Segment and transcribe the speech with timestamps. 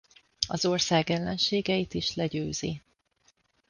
[0.47, 2.81] Az ország ellenségeit is legyőzi.